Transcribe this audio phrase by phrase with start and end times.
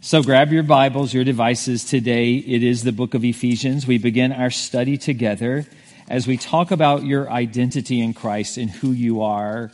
[0.00, 1.82] So grab your Bibles, your devices.
[1.82, 3.84] Today it is the book of Ephesians.
[3.84, 5.66] We begin our study together
[6.08, 9.72] as we talk about your identity in Christ and who you are.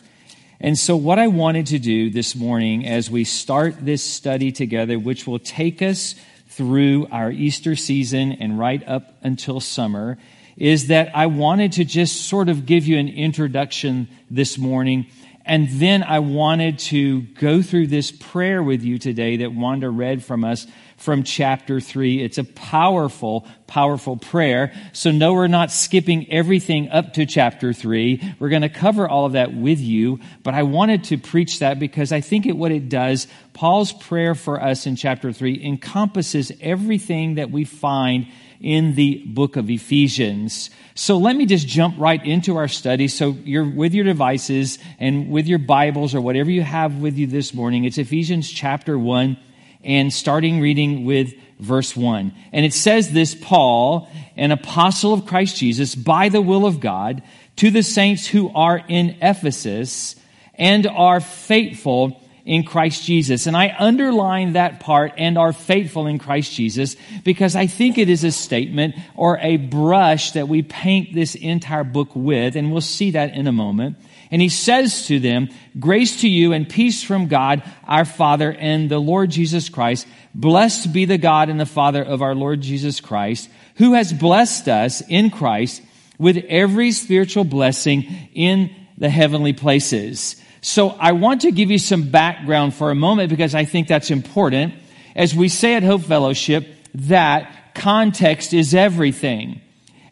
[0.60, 4.98] And so, what I wanted to do this morning as we start this study together,
[4.98, 6.15] which will take us
[6.49, 10.17] through our Easter season and right up until summer,
[10.56, 15.06] is that I wanted to just sort of give you an introduction this morning
[15.47, 20.24] and then I wanted to go through this prayer with you today that Wanda read
[20.24, 20.66] from us
[20.97, 22.23] from chapter 3.
[22.23, 24.73] It's a powerful, powerful prayer.
[24.95, 28.37] So, no, we're not skipping everything up to chapter 3.
[28.38, 30.20] We're going to cover all of that with you.
[30.42, 34.34] But I wanted to preach that because I think it, what it does, Paul's prayer
[34.34, 38.29] for us in chapter 3 encompasses everything that we find
[38.64, 40.70] in the book of Ephesians.
[40.95, 43.09] So let me just jump right into our study.
[43.09, 47.27] So you're with your devices and with your Bibles or whatever you have with you
[47.27, 47.84] this morning.
[47.84, 49.37] It's Ephesians chapter 1
[49.84, 52.32] and starting reading with verse 1.
[52.52, 57.23] And it says this Paul, an apostle of Christ Jesus, by the will of God,
[57.57, 60.16] to the saints who are in Ephesus
[60.54, 63.46] and are faithful in Christ Jesus.
[63.46, 68.11] And I underline that part and are faithful in Christ Jesus because I think it
[68.11, 72.83] is a statement or a brush that we paint this entire book with, and we'll
[72.83, 73.97] see that in a moment.
[74.31, 78.91] And he says to them, Grace to you and peace from God, our Father, and
[78.91, 80.06] the Lord Jesus Christ.
[80.34, 84.69] Blessed be the God and the Father of our Lord Jesus Christ, who has blessed
[84.69, 85.83] us in Christ
[86.19, 88.03] with every spiritual blessing
[88.34, 93.29] in the heavenly places so I want to give you some background for a moment
[93.29, 94.73] because I think that's important.
[95.15, 99.61] As we say at Hope Fellowship, that context is everything.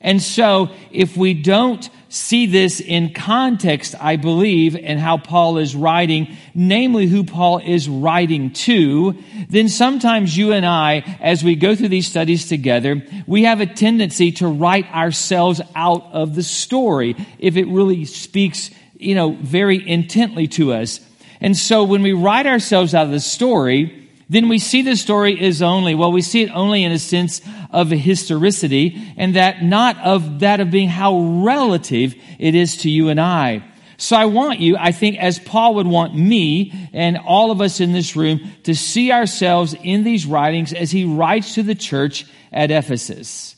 [0.02, 5.74] And so if we don't see this in context, I believe, and how Paul is
[5.74, 9.16] writing, namely who Paul is writing to,
[9.48, 13.66] then sometimes you and I, as we go through these studies together, we have a
[13.66, 18.70] tendency to write ourselves out of the story if it really speaks
[19.02, 21.00] you know, very intently to us.
[21.40, 25.40] And so when we write ourselves out of the story, then we see the story
[25.40, 29.62] is only, well, we see it only in a sense of a historicity and that
[29.62, 33.64] not of that of being how relative it is to you and I.
[33.98, 37.78] So I want you, I think, as Paul would want me and all of us
[37.78, 42.26] in this room to see ourselves in these writings as he writes to the church
[42.52, 43.54] at Ephesus.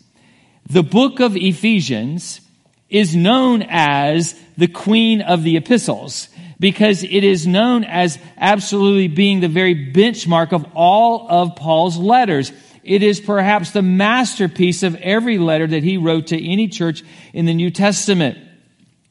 [0.68, 2.40] The book of Ephesians
[2.88, 6.28] is known as the queen of the epistles
[6.60, 12.52] because it is known as absolutely being the very benchmark of all of Paul's letters.
[12.82, 17.02] It is perhaps the masterpiece of every letter that he wrote to any church
[17.32, 18.38] in the New Testament.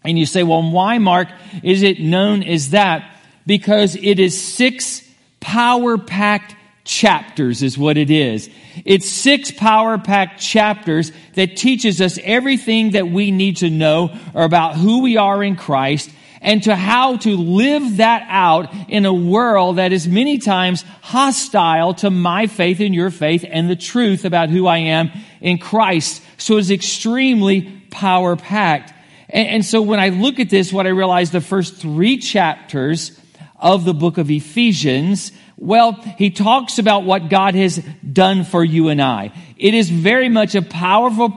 [0.04, 1.30] And you say, well, why, Mark,
[1.64, 3.10] is it known as that?
[3.46, 5.08] Because it is six
[5.40, 8.50] power packed chapters is what it is.
[8.86, 14.76] It's six power packed chapters that teaches us everything that we need to know about
[14.76, 16.10] who we are in Christ
[16.42, 21.94] and to how to live that out in a world that is many times hostile
[21.96, 26.22] to my faith and your faith and the truth about who I am in Christ.
[26.38, 28.94] So it's extremely power packed.
[29.30, 33.18] And, and so when I look at this, what I realize the first three chapters
[33.58, 35.32] of the book of Ephesians
[35.64, 39.32] well, he talks about what God has done for you and I.
[39.58, 41.34] It is very much a powerful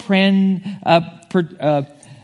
[0.84, 1.00] uh,
[1.60, 1.82] uh,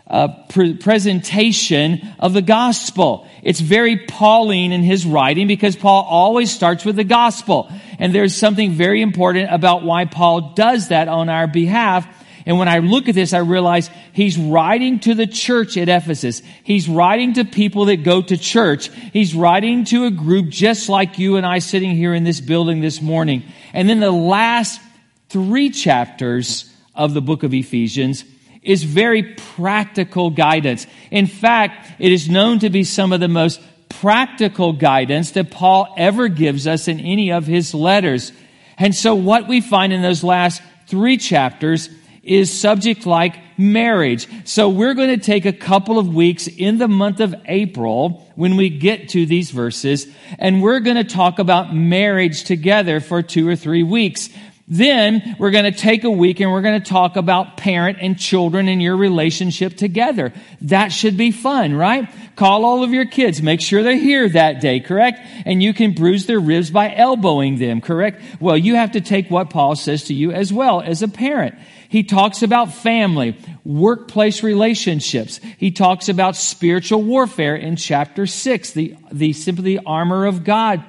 [0.09, 3.29] uh, pre- presentation of the gospel.
[3.45, 7.71] It's very Pauline in his writing because Paul always starts with the gospel.
[8.01, 12.05] And there's something very important about why Paul does that on our behalf
[12.45, 16.43] and when I look at this, I realize he's writing to the church at Ephesus.
[16.65, 18.89] He's writing to people that go to church.
[19.13, 22.81] He's writing to a group just like you and I sitting here in this building
[22.81, 23.45] this morning.
[23.73, 24.81] And then the last
[25.29, 28.25] three chapters of the book of Ephesians
[28.63, 30.87] is very practical guidance.
[31.11, 35.93] In fact, it is known to be some of the most practical guidance that Paul
[35.97, 38.33] ever gives us in any of his letters.
[38.79, 41.89] And so what we find in those last three chapters
[42.23, 44.29] is subject like marriage.
[44.45, 48.57] So we're going to take a couple of weeks in the month of April when
[48.57, 50.07] we get to these verses,
[50.39, 54.31] and we're going to talk about marriage together for two or three weeks.
[54.69, 58.19] Then we're going to take a week and we're going to talk about parent and
[58.19, 60.33] children and your relationship together.
[60.63, 62.09] That should be fun, right?
[62.37, 63.43] Call all of your kids.
[63.43, 65.21] Make sure they're here that day, correct?
[65.45, 68.23] And you can bruise their ribs by elbowing them, correct?
[68.41, 71.57] Well, you have to take what Paul says to you as well as a parent.
[71.89, 75.41] He talks about family, workplace relationships.
[75.59, 80.83] He talks about spiritual warfare in chapter six, the, the simply armor of God.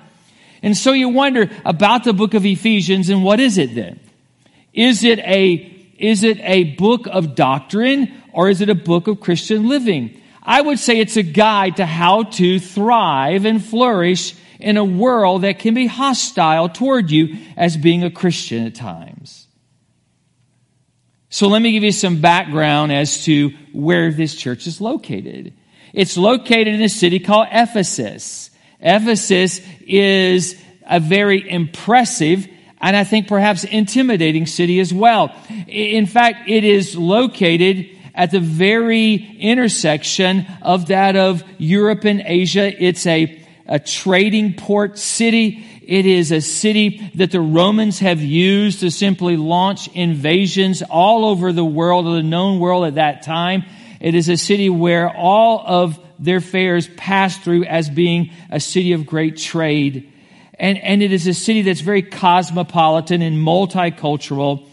[0.64, 4.00] And so you wonder about the book of Ephesians and what is it then?
[4.74, 5.54] Is it a,
[6.00, 10.20] is it a book of doctrine or is it a book of Christian living?
[10.42, 15.42] I would say it's a guide to how to thrive and flourish in a world
[15.42, 19.48] that can be hostile toward you as being a Christian at times.
[21.30, 25.54] So let me give you some background as to where this church is located.
[25.92, 28.43] It's located in a city called Ephesus.
[28.84, 32.48] Ephesus is a very impressive
[32.84, 35.34] and I think perhaps intimidating city as well.
[35.68, 42.84] In fact, it is located at the very intersection of that of Europe and Asia.
[42.84, 45.66] It's a, a trading port city.
[45.82, 51.54] It is a city that the Romans have used to simply launch invasions all over
[51.54, 53.64] the world, the known world at that time.
[54.02, 58.94] It is a city where all of their fairs passed through as being a city
[58.94, 60.12] of great trade.
[60.60, 64.68] And, and it is a city that's very cosmopolitan and multicultural.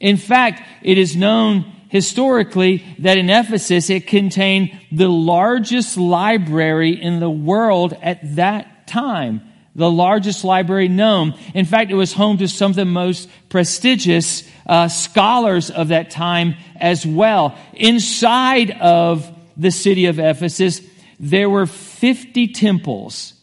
[0.00, 7.20] In fact, it is known historically that in Ephesus it contained the largest library in
[7.20, 9.42] the world at that time.
[9.74, 11.34] The largest library known.
[11.54, 16.10] In fact, it was home to some of the most prestigious uh, scholars of that
[16.10, 17.56] time as well.
[17.72, 19.30] Inside of
[19.62, 20.80] the city of Ephesus,
[21.18, 23.34] there were 50 temples.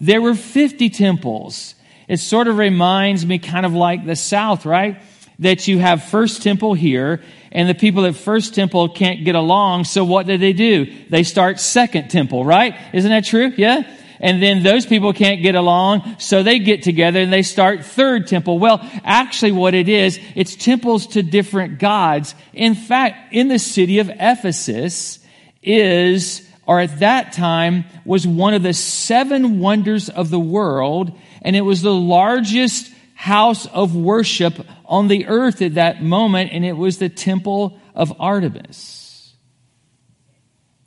[0.00, 1.74] There were 50 temples.
[2.08, 5.00] It sort of reminds me kind of like the South, right?
[5.40, 7.22] That you have First Temple here,
[7.52, 10.86] and the people at First Temple can't get along, so what do they do?
[11.10, 12.74] They start Second Temple, right?
[12.92, 13.52] Isn't that true?
[13.56, 13.82] Yeah?
[14.20, 18.26] And then those people can't get along, so they get together and they start Third
[18.26, 18.58] Temple.
[18.58, 22.34] Well, actually what it is, it's temples to different gods.
[22.52, 25.20] In fact, in the city of Ephesus
[25.62, 31.12] is, or at that time, was one of the seven wonders of the world,
[31.42, 36.64] and it was the largest house of worship on the earth at that moment, and
[36.64, 39.34] it was the temple of Artemis.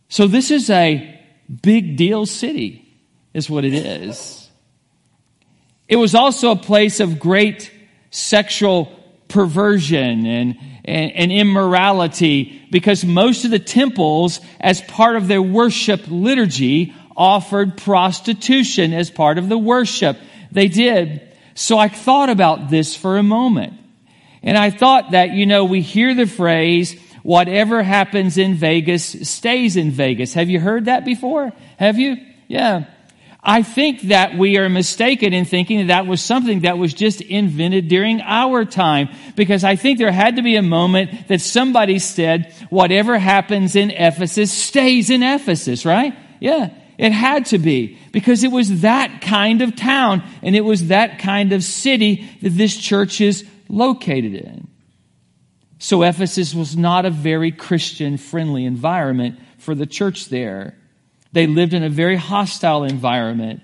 [0.08, 1.20] So this is a
[1.62, 2.98] big deal city,
[3.34, 4.50] is what it is.
[5.88, 7.72] It was also a place of great
[8.12, 8.92] sexual
[9.28, 10.58] perversion and,
[10.92, 17.78] and, and, immorality because most of the temples, as part of their worship liturgy, offered
[17.78, 20.18] prostitution as part of the worship.
[20.52, 21.22] They did.
[21.54, 23.74] So I thought about this for a moment.
[24.44, 29.78] And I thought that, you know, we hear the phrase, whatever happens in Vegas stays
[29.78, 30.34] in Vegas.
[30.34, 31.52] Have you heard that before?
[31.78, 32.18] Have you?
[32.48, 32.86] Yeah.
[33.44, 37.22] I think that we are mistaken in thinking that that was something that was just
[37.22, 39.10] invented during our time.
[39.36, 43.90] Because I think there had to be a moment that somebody said, whatever happens in
[43.90, 46.14] Ephesus stays in Ephesus, right?
[46.40, 46.70] Yeah.
[47.00, 51.18] It had to be because it was that kind of town and it was that
[51.18, 54.68] kind of city that this church is located in.
[55.80, 60.78] So Ephesus was not a very Christian friendly environment for the church there.
[61.32, 63.62] They lived in a very hostile environment.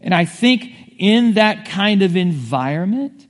[0.00, 3.26] And I think in that kind of environment,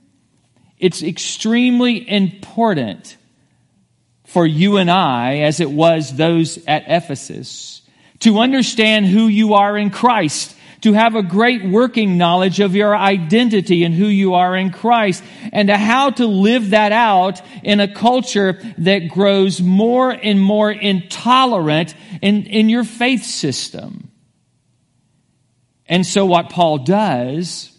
[0.77, 3.17] it's extremely important
[4.25, 7.81] for you and I, as it was those at Ephesus,
[8.19, 12.95] to understand who you are in Christ, to have a great working knowledge of your
[12.95, 15.23] identity and who you are in Christ,
[15.53, 20.71] and to how to live that out in a culture that grows more and more
[20.71, 24.11] intolerant in, in your faith system.
[25.85, 27.77] And so what Paul does,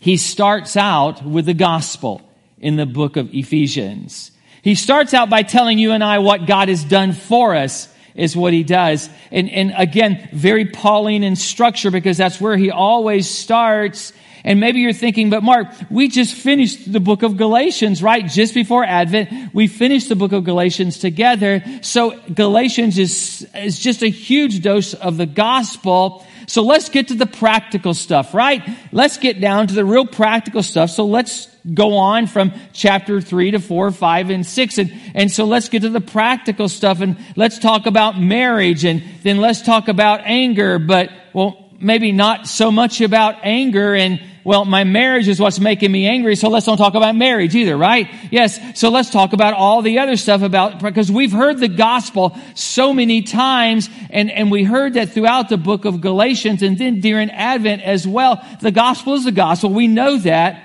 [0.00, 2.20] he starts out with the gospel
[2.58, 4.32] in the book of Ephesians.
[4.62, 8.36] He starts out by telling you and I what God has done for us is
[8.36, 9.08] what he does.
[9.30, 14.12] And, and again, very Pauline in structure because that's where he always starts.
[14.44, 18.26] And maybe you're thinking, but Mark, we just finished the book of Galatians, right?
[18.26, 21.62] Just before Advent, we finished the book of Galatians together.
[21.80, 26.26] So Galatians is, is just a huge dose of the gospel.
[26.46, 28.62] So let's get to the practical stuff, right?
[28.92, 30.90] Let's get down to the real practical stuff.
[30.90, 34.78] So let's go on from chapter 3 to 4, 5, and 6.
[34.78, 39.02] And, and so let's get to the practical stuff and let's talk about marriage and
[39.22, 40.78] then let's talk about anger.
[40.78, 45.92] But, well, maybe not so much about anger and well, my marriage is what's making
[45.92, 48.08] me angry, so let's don't talk about marriage either, right?
[48.30, 52.36] Yes, so let's talk about all the other stuff about, because we've heard the gospel
[52.54, 57.00] so many times, and, and we heard that throughout the book of Galatians, and then
[57.00, 58.44] during Advent as well.
[58.60, 59.70] The gospel is the gospel.
[59.70, 60.62] We know that.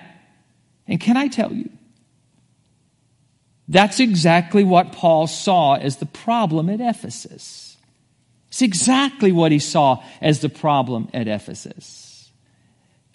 [0.87, 1.69] And can I tell you?
[3.67, 7.77] That's exactly what Paul saw as the problem at Ephesus.
[8.47, 12.06] It's exactly what he saw as the problem at Ephesus.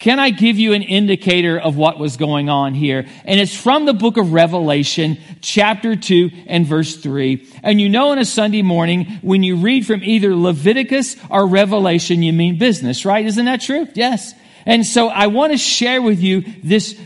[0.03, 3.07] Can I give you an indicator of what was going on here?
[3.23, 7.47] And it's from the book of Revelation, chapter 2 and verse 3.
[7.63, 12.21] And you know on a Sunday morning, when you read from either Leviticus or Revelation,
[12.21, 13.25] you mean business, right?
[13.25, 13.87] Isn't that true?
[13.93, 14.33] Yes.
[14.65, 16.99] And so I want to share with you this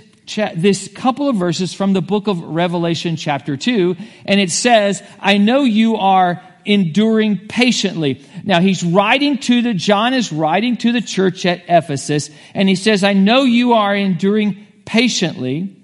[0.56, 5.38] this couple of verses from the book of Revelation chapter 2 and it says, I
[5.38, 8.22] know you are enduring patiently.
[8.44, 12.76] Now he's writing to the, John is writing to the church at Ephesus, and he
[12.76, 15.76] says, I know you are enduring patiently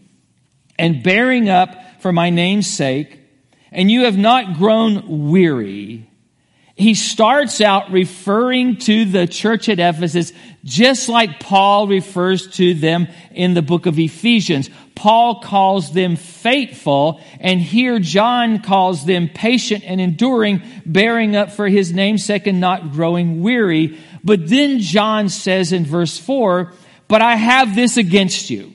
[0.78, 3.20] and bearing up for my name's sake,
[3.72, 6.10] and you have not grown weary
[6.84, 13.08] he starts out referring to the church at Ephesus just like Paul refers to them
[13.32, 14.70] in the book of Ephesians.
[14.96, 21.68] Paul calls them faithful, and here John calls them patient and enduring, bearing up for
[21.68, 23.98] his namesake and not growing weary.
[24.24, 26.72] But then John says in verse 4,
[27.08, 28.73] But I have this against you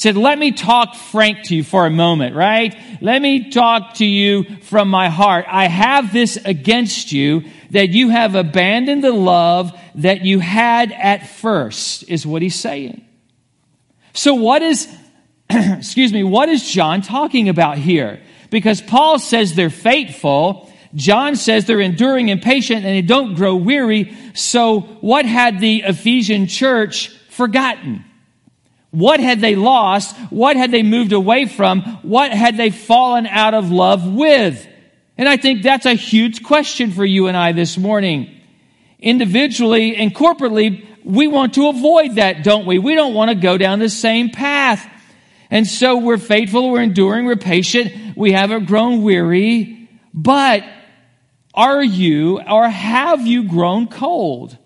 [0.00, 2.74] said, let me talk frank to you for a moment, right?
[3.02, 5.44] Let me talk to you from my heart.
[5.46, 11.28] I have this against you that you have abandoned the love that you had at
[11.28, 13.04] first, is what he's saying.
[14.14, 14.88] So what is,
[15.50, 18.22] excuse me, what is John talking about here?
[18.48, 20.72] Because Paul says they're faithful.
[20.94, 24.16] John says they're enduring and patient and they don't grow weary.
[24.32, 28.06] So what had the Ephesian church forgotten?
[28.90, 30.16] What had they lost?
[30.30, 31.82] What had they moved away from?
[32.02, 34.66] What had they fallen out of love with?
[35.16, 38.40] And I think that's a huge question for you and I this morning.
[38.98, 42.78] Individually and corporately, we want to avoid that, don't we?
[42.78, 44.86] We don't want to go down the same path.
[45.50, 49.88] And so we're faithful, we're enduring, we're patient, we haven't grown weary.
[50.14, 50.64] But
[51.54, 54.56] are you or have you grown cold?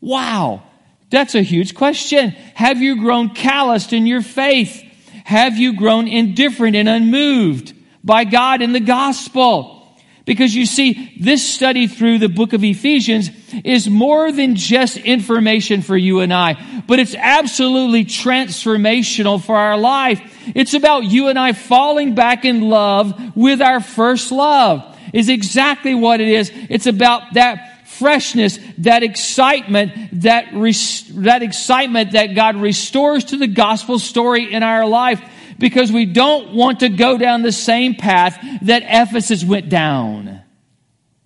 [0.00, 0.62] Wow.
[1.10, 2.30] That's a huge question.
[2.54, 4.82] Have you grown calloused in your faith?
[5.24, 9.76] Have you grown indifferent and unmoved by God in the gospel?
[10.24, 13.30] Because you see, this study through the book of Ephesians
[13.64, 19.78] is more than just information for you and I, but it's absolutely transformational for our
[19.78, 20.20] life.
[20.54, 25.94] It's about you and I falling back in love with our first love is exactly
[25.94, 26.50] what it is.
[26.52, 33.46] It's about that freshness, that excitement, that, res- that excitement that God restores to the
[33.46, 35.20] gospel story in our life
[35.58, 40.42] because we don't want to go down the same path that Ephesus went down,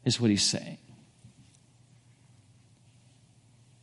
[0.04, 0.78] is what he's saying.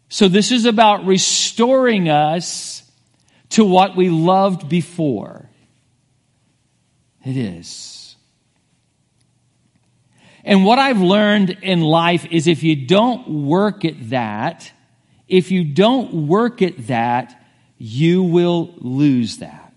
[0.09, 2.89] So this is about restoring us
[3.49, 5.49] to what we loved before.
[7.25, 7.96] It is.
[10.47, 14.71] And what I've learned in life is if you don't work at that,
[15.27, 17.37] if you don't work at that,
[17.77, 19.73] you will lose that.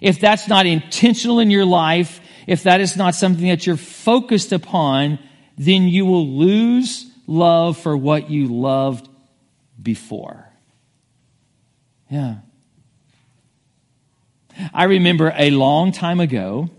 [0.00, 4.52] If that's not intentional in your life, if that is not something that you're focused
[4.52, 5.18] upon,
[5.58, 9.08] then you will lose love for what you loved
[9.82, 10.48] before.
[12.08, 12.36] Yeah.
[14.72, 16.70] I remember a long time ago,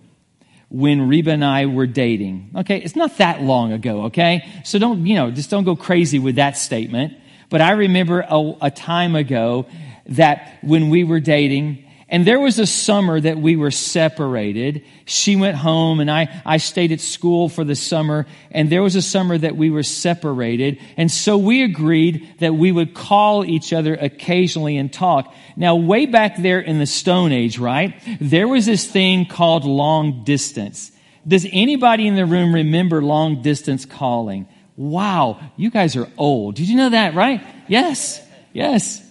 [0.69, 2.51] when Reba and I were dating.
[2.55, 4.47] Okay, it's not that long ago, okay?
[4.63, 7.13] So don't, you know, just don't go crazy with that statement.
[7.49, 9.67] But I remember a, a time ago
[10.07, 14.85] that when we were dating, and there was a summer that we were separated.
[15.05, 18.27] She went home and I, I stayed at school for the summer.
[18.51, 20.79] And there was a summer that we were separated.
[20.97, 25.33] And so we agreed that we would call each other occasionally and talk.
[25.55, 27.99] Now, way back there in the Stone Age, right?
[28.21, 30.91] There was this thing called long distance.
[31.27, 34.47] Does anybody in the room remember long distance calling?
[34.77, 36.55] Wow, you guys are old.
[36.55, 37.41] Did you know that, right?
[37.67, 38.21] Yes,
[38.53, 39.04] yes.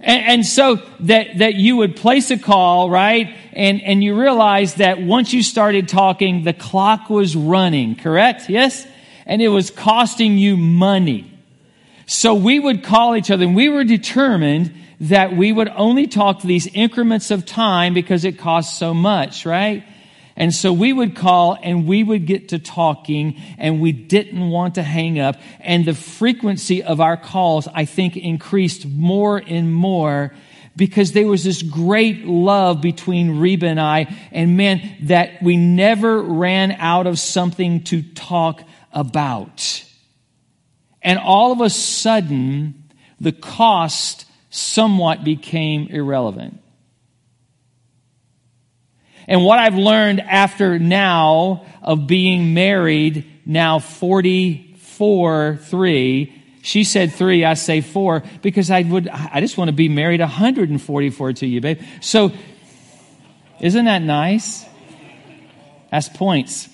[0.00, 3.34] And, and, so that, that you would place a call, right?
[3.52, 8.50] And, and you realize that once you started talking, the clock was running, correct?
[8.50, 8.86] Yes?
[9.24, 11.32] And it was costing you money.
[12.06, 16.42] So we would call each other and we were determined that we would only talk
[16.42, 19.84] these increments of time because it costs so much, right?
[20.36, 24.74] And so we would call and we would get to talking and we didn't want
[24.74, 25.36] to hang up.
[25.60, 30.34] And the frequency of our calls, I think, increased more and more
[30.76, 34.14] because there was this great love between Reba and I.
[34.30, 38.62] And man, that we never ran out of something to talk
[38.92, 39.84] about.
[41.00, 42.84] And all of a sudden,
[43.18, 46.60] the cost somewhat became irrelevant.
[49.26, 57.44] And what I've learned after now of being married, now 44, 3, She said three,
[57.44, 61.60] I say four, because I would, I just want to be married 144 to you,
[61.60, 61.80] babe.
[62.00, 62.32] So,
[63.60, 64.66] isn't that nice?
[65.92, 66.68] That's points.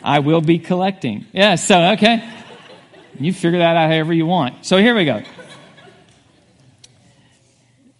[0.00, 1.26] I will be collecting.
[1.32, 2.22] Yeah, so, okay.
[3.18, 4.64] You figure that out however you want.
[4.64, 5.20] So here we go.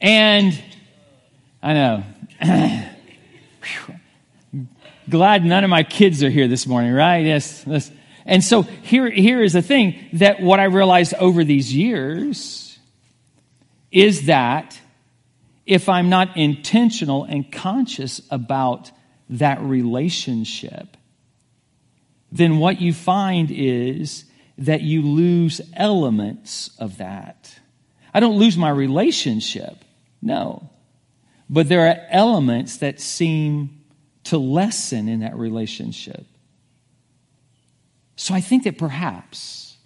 [0.01, 0.63] And
[1.63, 2.05] I know.
[5.09, 7.25] Glad none of my kids are here this morning, right?
[7.25, 7.65] Yes.
[7.67, 7.91] yes.
[8.25, 12.79] And so here, here is the thing that what I realized over these years
[13.91, 14.81] is that
[15.67, 18.91] if I'm not intentional and conscious about
[19.31, 20.97] that relationship,
[22.33, 24.25] then what you find is
[24.59, 27.59] that you lose elements of that.
[28.13, 29.85] I don't lose my relationship,
[30.21, 30.71] no.
[31.53, 33.81] But there are elements that seem
[34.25, 36.25] to lessen in that relationship.
[38.15, 39.77] So I think that perhaps,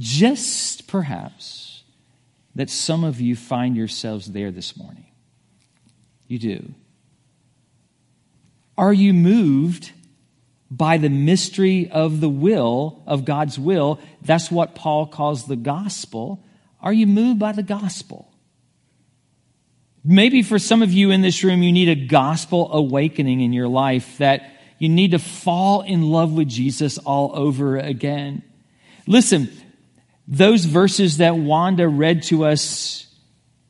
[0.00, 1.84] just perhaps,
[2.56, 5.06] that some of you find yourselves there this morning.
[6.26, 6.74] You do.
[8.76, 9.92] Are you moved
[10.72, 14.00] by the mystery of the will, of God's will?
[14.22, 16.42] That's what Paul calls the gospel.
[16.80, 18.33] Are you moved by the gospel?
[20.04, 23.68] Maybe for some of you in this room, you need a gospel awakening in your
[23.68, 28.42] life that you need to fall in love with Jesus all over again.
[29.06, 29.50] Listen,
[30.28, 33.06] those verses that Wanda read to us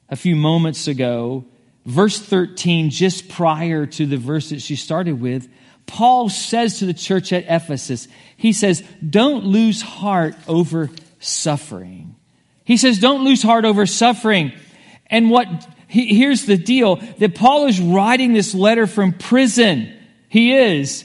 [0.08, 1.44] a few moments ago,
[1.86, 5.48] verse 13, just prior to the verse that she started with,
[5.86, 12.16] Paul says to the church at Ephesus, he says, don't lose heart over suffering.
[12.64, 14.52] He says, don't lose heart over suffering.
[15.08, 15.46] And what,
[15.94, 19.92] here's the deal, that Paul is writing this letter from prison.
[20.28, 21.04] He is.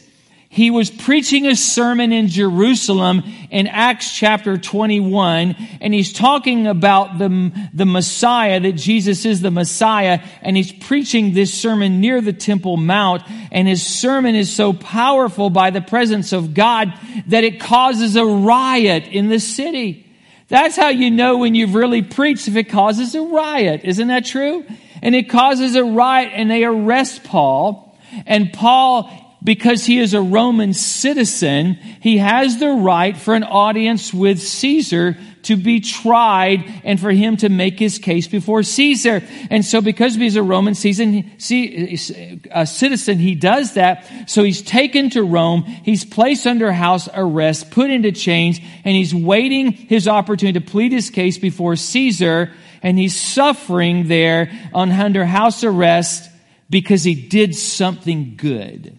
[0.52, 7.20] He was preaching a sermon in Jerusalem in Acts chapter 21, and he's talking about
[7.20, 12.34] the, the Messiah, that Jesus is the Messiah, and he's preaching this sermon near the
[12.34, 16.92] Temple Mount, and his sermon is so powerful by the presence of God
[17.28, 20.09] that it causes a riot in the city.
[20.50, 23.82] That's how you know when you've really preached if it causes a riot.
[23.84, 24.66] Isn't that true?
[25.02, 30.22] And it causes a riot, and they arrest Paul, and Paul because he is a
[30.22, 37.00] Roman citizen, he has the right for an audience with Caesar to be tried and
[37.00, 39.24] for him to make his case before Caesar.
[39.50, 44.30] And so because he's a Roman citizen, he does that.
[44.30, 45.64] So he's taken to Rome.
[45.64, 50.92] He's placed under house arrest, put into chains, and he's waiting his opportunity to plead
[50.92, 52.52] his case before Caesar.
[52.84, 56.30] And he's suffering there on under house arrest
[56.70, 58.99] because he did something good.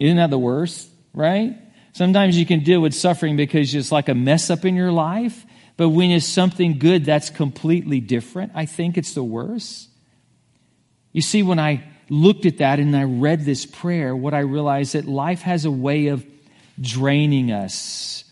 [0.00, 1.56] Isn't that the worst, right?
[1.92, 5.46] Sometimes you can deal with suffering because it's like a mess up in your life,
[5.76, 8.52] but when it's something good, that's completely different.
[8.54, 9.88] I think it's the worst.
[11.12, 14.92] You see, when I looked at that and I read this prayer, what I realized
[14.92, 16.24] that life has a way of
[16.80, 18.24] draining us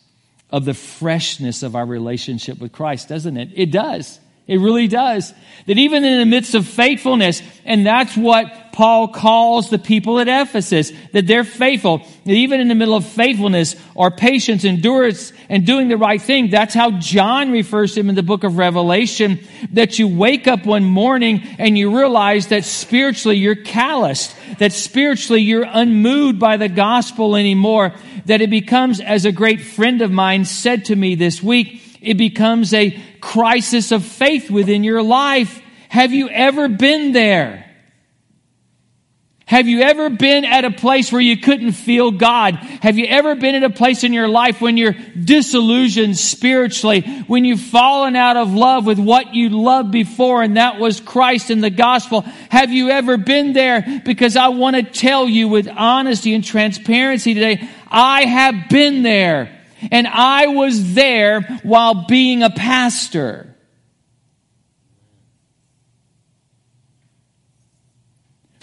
[0.51, 3.51] of the freshness of our relationship with Christ, doesn't it?
[3.55, 4.21] It does.
[4.47, 5.33] It really does.
[5.67, 10.27] That even in the midst of faithfulness, and that's what Paul calls the people at
[10.27, 11.99] Ephesus, that they're faithful.
[11.99, 16.51] That even in the middle of faithfulness or patience, endurance, and doing the right thing,
[16.51, 19.39] that's how John refers to him in the book of Revelation,
[19.75, 25.43] that you wake up one morning and you realize that spiritually you're calloused, that spiritually
[25.43, 27.95] you're unmoved by the gospel anymore,
[28.27, 32.15] that it becomes, as a great friend of mine said to me this week, it
[32.15, 35.63] becomes a crisis of faith within your life.
[35.91, 37.71] Have you ever been there?
[39.47, 42.55] Have you ever been at a place where you couldn't feel God?
[42.55, 47.45] Have you ever been at a place in your life when you're disillusioned spiritually, when
[47.45, 51.63] you've fallen out of love with what you loved before, and that was Christ and
[51.63, 52.23] the gospel?
[52.49, 54.03] Have you ever been there?
[54.03, 59.61] Because I want to tell you with honesty and transparency today, I have been there.
[59.93, 63.54] And I was there while being a pastor.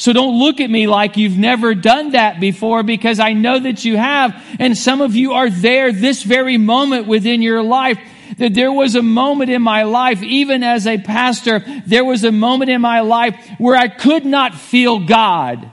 [0.02, 3.86] So don't look at me like you've never done that before because I know that
[3.86, 4.34] you have.
[4.58, 8.00] And some of you are there this very moment within your life.
[8.40, 12.32] That there was a moment in my life, even as a pastor, there was a
[12.32, 15.70] moment in my life where I could not feel God.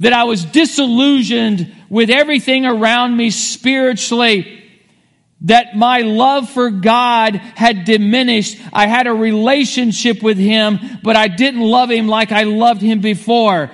[0.00, 4.65] That I was disillusioned with everything around me spiritually
[5.42, 8.58] that my love for God had diminished.
[8.72, 13.00] I had a relationship with Him, but I didn't love Him like I loved Him
[13.00, 13.70] before.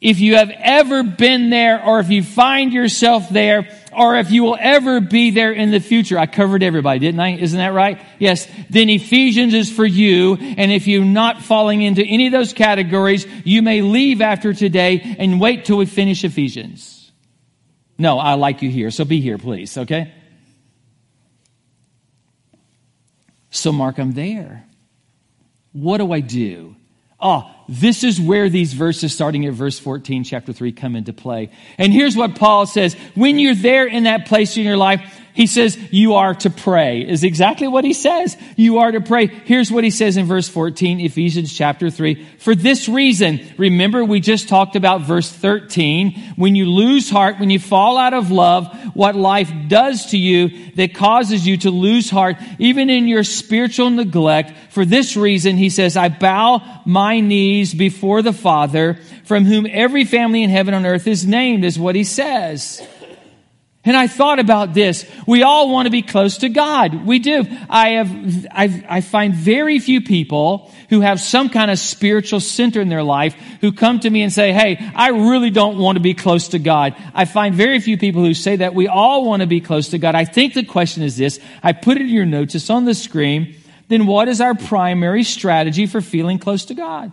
[0.00, 4.42] if you have ever been there or if you find yourself there or if you
[4.42, 6.18] will ever be there in the future.
[6.18, 7.36] I covered everybody, didn't I?
[7.36, 8.00] Isn't that right?
[8.18, 8.46] Yes.
[8.68, 10.36] Then Ephesians is for you.
[10.36, 15.16] And if you're not falling into any of those categories, you may leave after today
[15.18, 17.10] and wait till we finish Ephesians.
[17.98, 18.90] No, I like you here.
[18.90, 19.78] So be here, please.
[19.78, 20.12] Okay?
[23.56, 24.64] So, Mark, I'm there.
[25.72, 26.76] What do I do?
[27.18, 31.50] Oh, this is where these verses starting at verse 14, chapter 3 come into play.
[31.78, 32.94] And here's what Paul says.
[33.14, 37.06] When you're there in that place in your life, he says, you are to pray,
[37.06, 38.38] is exactly what he says.
[38.56, 39.26] You are to pray.
[39.26, 42.24] Here's what he says in verse 14, Ephesians chapter 3.
[42.38, 46.36] For this reason, remember we just talked about verse 13.
[46.36, 50.72] When you lose heart, when you fall out of love, what life does to you
[50.76, 54.56] that causes you to lose heart, even in your spiritual neglect.
[54.70, 60.06] For this reason, he says, I bow my knees before the Father, from whom every
[60.06, 62.80] family in heaven and earth is named, is what he says.
[63.86, 65.08] And I thought about this.
[65.28, 67.06] We all want to be close to God.
[67.06, 67.46] We do.
[67.70, 72.80] I have, I've, I find very few people who have some kind of spiritual center
[72.80, 76.02] in their life who come to me and say, Hey, I really don't want to
[76.02, 76.96] be close to God.
[77.14, 79.98] I find very few people who say that we all want to be close to
[79.98, 80.16] God.
[80.16, 81.38] I think the question is this.
[81.62, 82.56] I put it in your notes.
[82.56, 83.56] It's on the screen.
[83.86, 87.12] Then what is our primary strategy for feeling close to God?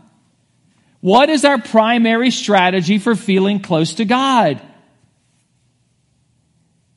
[1.02, 4.60] What is our primary strategy for feeling close to God?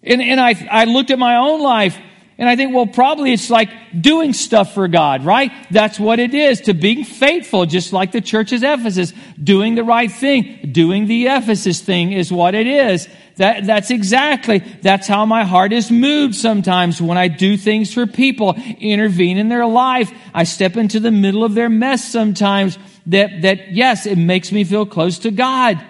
[0.06, 1.98] And, and I, I looked at my own life
[2.38, 5.50] and I think, well, probably it's like doing stuff for God, right?
[5.70, 9.14] That's what it is, to being faithful, just like the church Ephesus.
[9.42, 13.08] Doing the right thing, doing the Ephesus thing is what it is.
[13.36, 18.06] That, that's exactly, that's how my heart is moved sometimes when I do things for
[18.06, 20.12] people, intervene in their life.
[20.34, 24.64] I step into the middle of their mess sometimes that, that yes, it makes me
[24.64, 25.82] feel close to God.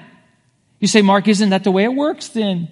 [0.78, 2.68] You say, Mark, isn't that the way it works then?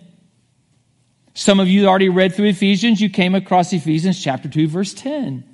[1.34, 3.00] Some of you already read through Ephesians.
[3.00, 5.44] You came across Ephesians chapter 2, verse 10.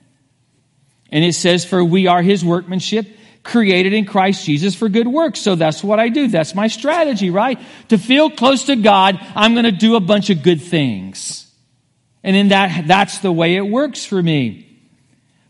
[1.10, 3.08] And it says, For we are his workmanship,
[3.42, 5.40] created in Christ Jesus for good works.
[5.40, 6.28] So that's what I do.
[6.28, 7.58] That's my strategy, right?
[7.88, 11.50] To feel close to God, I'm going to do a bunch of good things.
[12.22, 14.69] And in that, that's the way it works for me.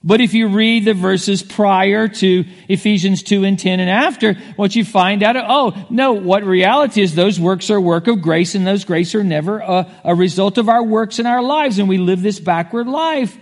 [0.02, 4.74] But if you read the verses prior to Ephesians 2 and 10 and after, what
[4.74, 8.66] you find out, oh, no, what reality is those works are work of grace and
[8.66, 11.98] those grace are never a, a result of our works in our lives and we
[11.98, 13.36] live this backward life.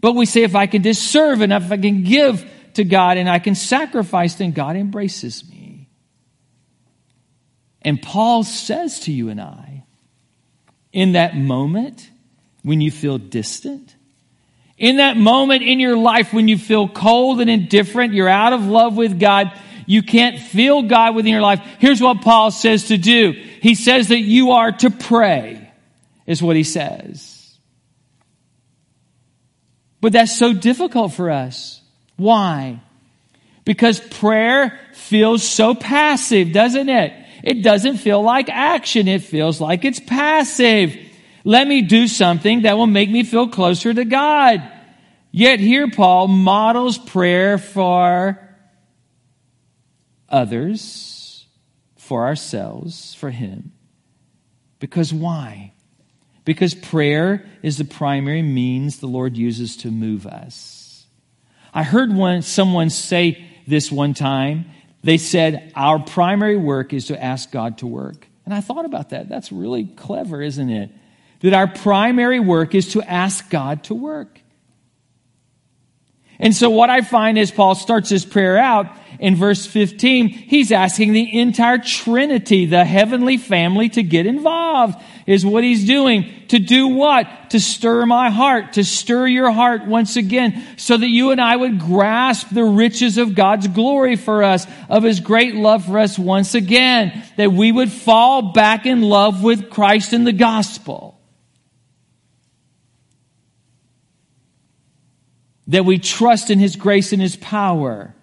[0.00, 3.18] But we say if I can just serve and if I can give to God
[3.18, 5.88] and I can sacrifice, then God embraces me.
[7.82, 9.84] And Paul says to you and I,
[10.94, 12.08] in that moment
[12.62, 13.94] when you feel distant,
[14.76, 18.66] in that moment in your life when you feel cold and indifferent, you're out of
[18.66, 19.52] love with God,
[19.86, 21.60] you can't feel God within your life.
[21.78, 23.32] Here's what Paul says to do.
[23.32, 25.70] He says that you are to pray,
[26.26, 27.56] is what he says.
[30.00, 31.80] But that's so difficult for us.
[32.16, 32.80] Why?
[33.64, 37.12] Because prayer feels so passive, doesn't it?
[37.42, 39.08] It doesn't feel like action.
[39.08, 40.96] It feels like it's passive.
[41.44, 44.62] Let me do something that will make me feel closer to God.
[45.30, 48.40] Yet here Paul models prayer for
[50.28, 51.46] others,
[51.96, 53.72] for ourselves, for him.
[54.78, 55.72] Because why?
[56.44, 61.06] Because prayer is the primary means the Lord uses to move us.
[61.72, 64.66] I heard one, someone say this one time.
[65.02, 68.28] They said, Our primary work is to ask God to work.
[68.44, 69.28] And I thought about that.
[69.28, 70.90] That's really clever, isn't it?
[71.40, 74.40] That our primary work is to ask God to work.
[76.38, 78.86] And so what I find as Paul starts his prayer out
[79.20, 85.46] in verse 15, he's asking the entire Trinity, the heavenly family, to get involved, is
[85.46, 86.32] what he's doing.
[86.48, 87.50] To do what?
[87.50, 91.54] To stir my heart, to stir your heart once again, so that you and I
[91.54, 96.18] would grasp the riches of God's glory for us, of his great love for us
[96.18, 101.13] once again, that we would fall back in love with Christ and the gospel.
[105.74, 108.14] That we trust in His grace and His power.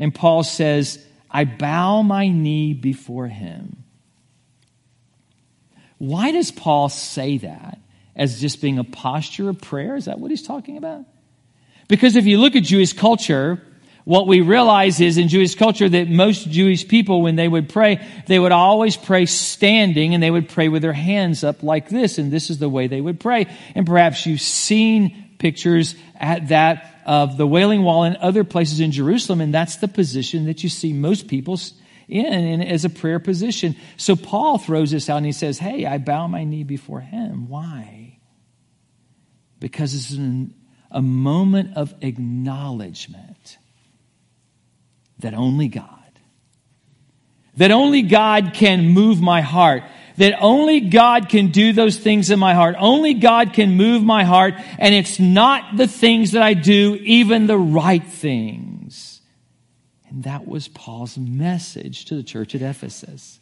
[0.00, 0.98] And Paul says,
[1.30, 3.84] I bow my knee before Him.
[5.98, 7.78] Why does Paul say that
[8.16, 9.94] as just being a posture of prayer?
[9.94, 11.04] Is that what he's talking about?
[11.86, 13.62] Because if you look at Jewish culture,
[14.02, 18.04] what we realize is in Jewish culture that most Jewish people, when they would pray,
[18.26, 22.18] they would always pray standing and they would pray with their hands up like this.
[22.18, 23.46] And this is the way they would pray.
[23.76, 28.92] And perhaps you've seen pictures at that of the Wailing Wall and other places in
[28.92, 31.58] Jerusalem, and that's the position that you see most people
[32.08, 33.76] in, in as a prayer position.
[33.96, 37.48] So Paul throws this out and he says, Hey, I bow my knee before him.
[37.48, 38.18] Why?
[39.58, 40.54] Because it's an,
[40.90, 43.58] a moment of acknowledgement
[45.18, 45.88] that only God,
[47.56, 49.82] that only God can move my heart
[50.16, 52.76] that only God can do those things in my heart.
[52.78, 57.46] Only God can move my heart, and it's not the things that I do, even
[57.46, 59.20] the right things.
[60.08, 63.40] And that was Paul's message to the church at Ephesus.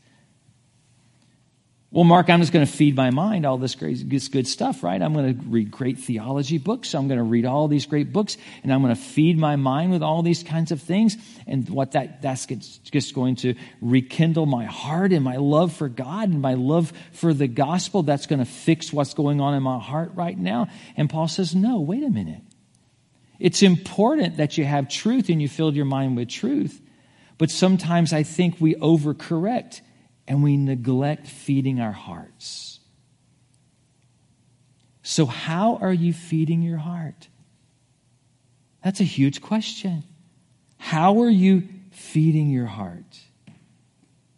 [1.92, 4.85] Well, Mark, I'm just going to feed my mind all this great, this good stuff,
[4.85, 5.03] right?
[5.03, 6.94] I'm going to read great theology books.
[6.94, 9.90] I'm going to read all these great books, and I'm going to feed my mind
[9.90, 11.16] with all these kinds of things.
[11.48, 16.29] And what that that's just going to rekindle my heart and my love for God
[16.29, 18.05] and my love for the gospel.
[18.05, 20.68] That's going to fix what's going on in my heart right now.
[20.96, 22.42] And Paul says, no, wait a minute.
[23.40, 26.81] It's important that you have truth and you fill your mind with truth.
[27.37, 29.81] But sometimes I think we overcorrect
[30.31, 32.79] and we neglect feeding our hearts.
[35.03, 37.27] So, how are you feeding your heart?
[38.85, 40.05] That's a huge question.
[40.79, 43.19] How are you feeding your heart?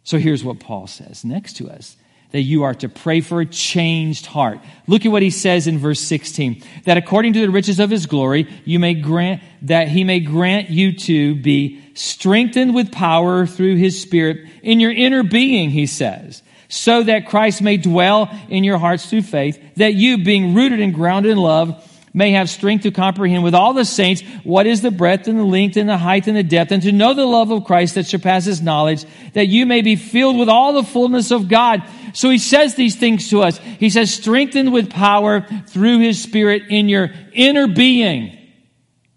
[0.03, 1.95] So, here's what Paul says next to us
[2.31, 4.59] that you are to pray for a changed heart.
[4.87, 6.63] Look at what he says in verse 16.
[6.85, 10.71] That according to the riches of his glory, you may grant, that he may grant
[10.71, 16.41] you to be strengthened with power through his spirit in your inner being, he says.
[16.69, 20.93] So that Christ may dwell in your hearts through faith, that you, being rooted and
[20.93, 24.91] grounded in love, may have strength to comprehend with all the saints what is the
[24.91, 27.51] breadth and the length and the height and the depth, and to know the love
[27.51, 31.47] of Christ that surpasses knowledge, that you may be filled with all the fullness of
[31.47, 31.83] God.
[32.13, 33.57] So he says these things to us.
[33.57, 38.37] He says, strengthened with power through his spirit in your inner being.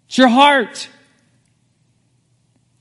[0.06, 0.88] It's your heart.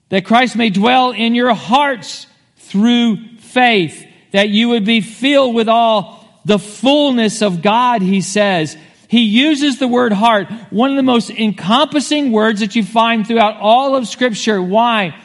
[0.09, 4.05] That Christ may dwell in your hearts through faith.
[4.31, 8.77] That you would be filled with all the fullness of God, he says.
[9.07, 13.57] He uses the word heart, one of the most encompassing words that you find throughout
[13.57, 14.61] all of Scripture.
[14.61, 15.15] Why?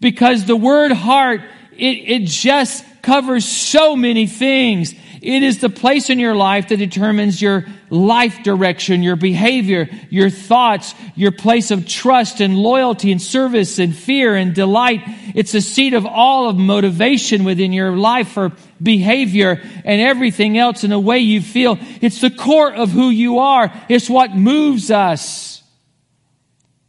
[0.00, 1.40] Because the word heart,
[1.72, 4.94] it, it just covers so many things.
[5.22, 10.30] It is the place in your life that determines your life direction, your behavior, your
[10.30, 15.02] thoughts, your place of trust and loyalty and service and fear and delight.
[15.36, 18.50] It's the seat of all of motivation within your life for
[18.82, 21.78] behavior and everything else in the way you feel.
[22.00, 23.72] It's the core of who you are.
[23.88, 25.62] It's what moves us.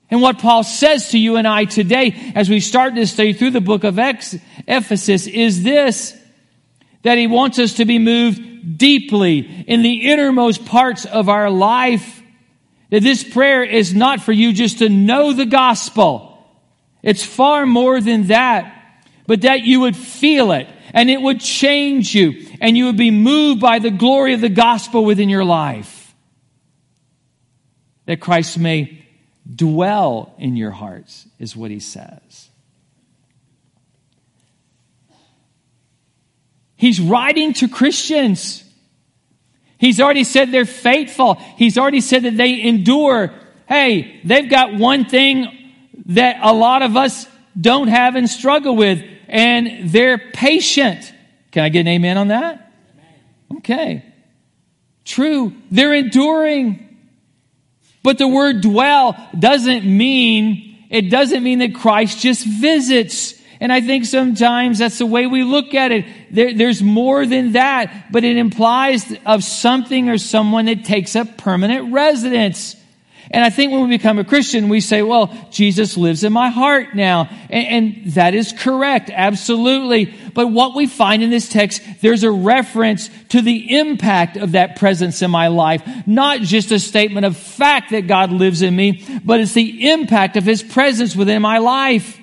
[0.09, 3.51] And what Paul says to you and I today as we start this study through
[3.51, 6.17] the book of Ephesus is this
[7.03, 12.21] that He wants us to be moved deeply in the innermost parts of our life.
[12.89, 16.29] That this prayer is not for you just to know the gospel.
[17.01, 18.79] It's far more than that.
[19.25, 23.11] But that you would feel it and it would change you and you would be
[23.11, 26.13] moved by the glory of the gospel within your life.
[28.05, 29.05] That Christ may
[29.49, 32.49] dwell in your hearts is what he says.
[36.83, 38.61] He's writing to Christians.
[39.77, 41.35] He's already said they're faithful.
[41.55, 43.33] He's already said that they endure.
[43.69, 45.47] Hey, they've got one thing
[46.07, 47.25] that a lot of us
[47.57, 51.09] don't have and struggle with, and they're patient.
[51.53, 52.73] Can I get an amen on that?
[53.59, 54.03] Okay.
[55.05, 55.53] True.
[55.71, 56.97] They're enduring.
[58.03, 63.35] But the word dwell doesn't mean, it doesn't mean that Christ just visits.
[63.59, 66.05] And I think sometimes that's the way we look at it.
[66.31, 71.37] There, there's more than that, but it implies of something or someone that takes up
[71.37, 72.75] permanent residence.
[73.31, 76.49] And I think when we become a Christian, we say, well, Jesus lives in my
[76.49, 77.29] heart now.
[77.49, 80.13] And, and, that is correct, absolutely.
[80.33, 84.75] But what we find in this text, there's a reference to the impact of that
[84.75, 85.81] presence in my life.
[86.05, 90.37] Not just a statement of fact that God lives in me, but it's the impact
[90.37, 92.19] of His presence within my life.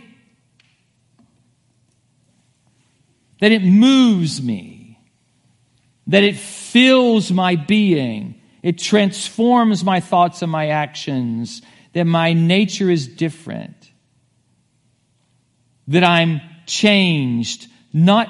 [3.41, 4.99] That it moves me,
[6.07, 12.91] that it fills my being, it transforms my thoughts and my actions, that my nature
[12.91, 13.91] is different,
[15.89, 18.29] that I'm changed, not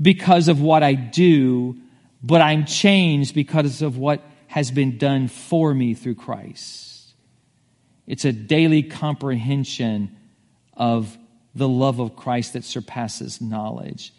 [0.00, 1.76] because of what I do,
[2.22, 7.14] but I'm changed because of what has been done for me through Christ.
[8.06, 10.16] It's a daily comprehension
[10.74, 11.16] of
[11.54, 14.12] the love of Christ that surpasses knowledge.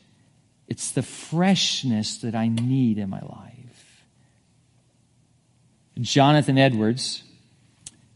[0.68, 4.04] It's the freshness that I need in my life.
[6.00, 7.24] Jonathan Edwards,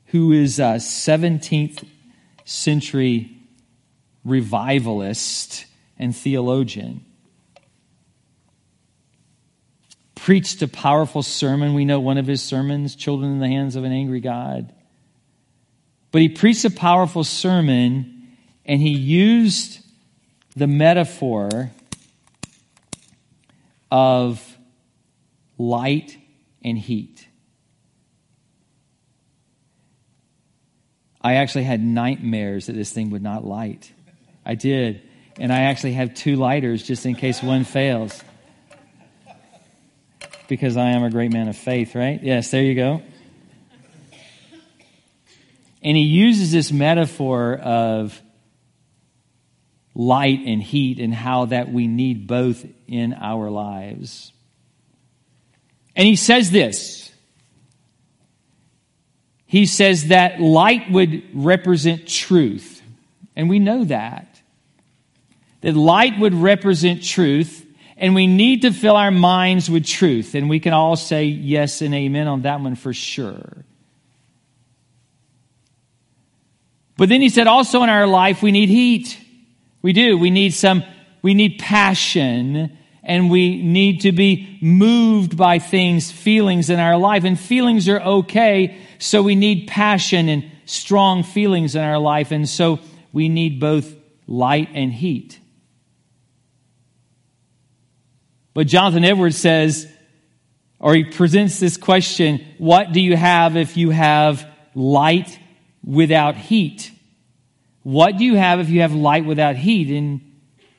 [0.08, 1.86] who is a 17th
[2.44, 3.32] century
[4.26, 5.66] revivalist,
[6.00, 7.06] and theologian.
[10.16, 11.74] Preached a powerful sermon.
[11.74, 14.74] We know one of his sermons, Children in the Hands of an Angry God.
[16.12, 18.16] But he preached a powerful sermon
[18.66, 19.80] and he used
[20.56, 21.72] the metaphor
[23.92, 24.58] of
[25.58, 26.18] light
[26.64, 27.28] and heat.
[31.22, 33.92] I actually had nightmares that this thing would not light.
[34.46, 35.02] I did.
[35.38, 38.24] And I actually have two lighters just in case one fails.
[40.48, 42.22] Because I am a great man of faith, right?
[42.22, 43.02] Yes, there you go.
[45.82, 48.20] And he uses this metaphor of
[50.00, 54.32] light and heat and how that we need both in our lives.
[55.94, 57.12] And he says this.
[59.46, 62.82] He says that light would represent truth.
[63.36, 64.40] And we know that.
[65.62, 67.66] That light would represent truth,
[67.98, 70.34] and we need to fill our minds with truth.
[70.34, 73.66] And we can all say yes and amen on that one for sure.
[76.96, 79.26] But then he said also in our life we need heat.
[79.82, 80.18] We do.
[80.18, 80.84] We need some,
[81.22, 87.24] we need passion and we need to be moved by things, feelings in our life.
[87.24, 92.32] And feelings are okay, so we need passion and strong feelings in our life.
[92.32, 92.80] And so
[93.12, 93.96] we need both
[94.28, 95.40] light and heat.
[98.54, 99.92] But Jonathan Edwards says,
[100.80, 105.40] or he presents this question what do you have if you have light
[105.84, 106.92] without heat?
[107.84, 109.90] What do you have if you have light without heat?
[109.90, 110.22] And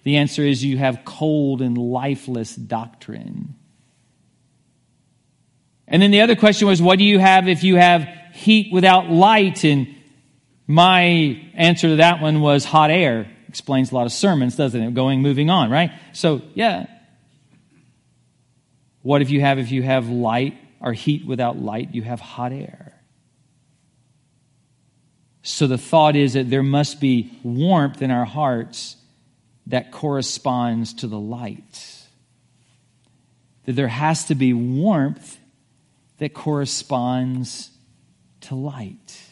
[0.04, 3.56] the answer is you have cold and lifeless doctrine.
[5.88, 9.10] And then the other question was, what do you have if you have heat without
[9.10, 9.64] light?
[9.64, 9.94] And
[10.66, 13.28] my answer to that one was hot air.
[13.48, 14.94] Explains a lot of sermons, doesn't it?
[14.94, 15.90] Going, moving on, right?
[16.12, 16.86] So, yeah.
[19.02, 22.52] What if you have, if you have light or heat without light, you have hot
[22.52, 22.99] air?
[25.42, 28.96] So the thought is that there must be warmth in our hearts
[29.66, 32.06] that corresponds to the light.
[33.64, 35.38] That there has to be warmth
[36.18, 37.70] that corresponds
[38.42, 39.22] to light.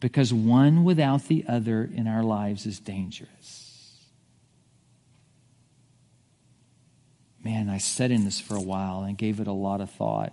[0.00, 3.68] Because one without the other in our lives is dangerous.
[7.42, 10.32] Man, I sat in this for a while and gave it a lot of thought.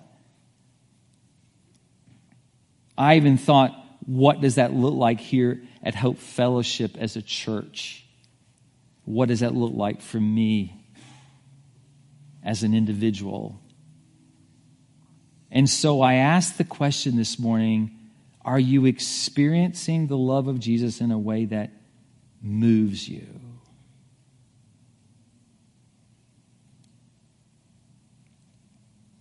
[2.98, 8.06] I even thought, what does that look like here at Hope Fellowship as a church?
[9.04, 10.86] What does that look like for me
[12.44, 13.60] as an individual?
[15.52, 17.92] And so I asked the question this morning
[18.44, 21.72] Are you experiencing the love of Jesus in a way that
[22.42, 23.28] moves you?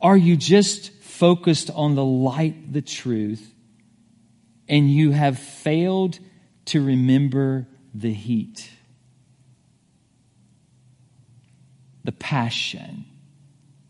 [0.00, 3.53] Are you just focused on the light, the truth,
[4.68, 6.18] and you have failed
[6.66, 8.70] to remember the heat?
[12.04, 13.06] the passion,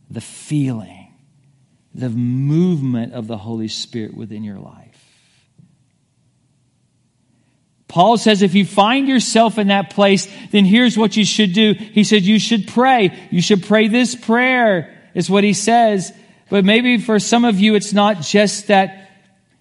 [0.08, 1.12] the feeling,
[1.94, 4.80] the movement of the Holy Spirit within your life.
[7.88, 11.74] Paul says if you find yourself in that place, then here's what you should do.
[11.74, 13.16] He said you should pray.
[13.30, 16.12] You should pray this prayer, is what he says.
[16.50, 19.04] But maybe for some of you, it's not just that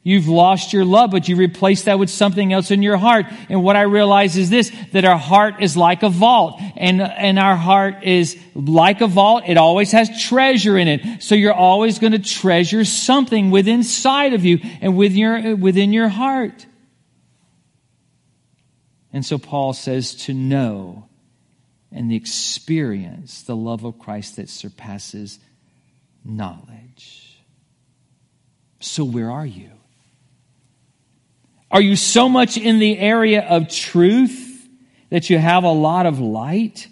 [0.05, 3.25] You've lost your love, but you replace that with something else in your heart.
[3.49, 6.59] And what I realize is this, that our heart is like a vault.
[6.75, 9.43] And, and our heart is like a vault.
[9.47, 11.23] It always has treasure in it.
[11.23, 15.93] So you're always going to treasure something within inside of you and within your, within
[15.93, 16.65] your heart.
[19.11, 21.07] And so Paul says to know
[21.91, 25.39] and experience the love of Christ that surpasses
[26.25, 27.37] knowledge.
[28.79, 29.69] So where are you?
[31.73, 34.69] Are you so much in the area of truth
[35.09, 36.87] that you have a lot of light,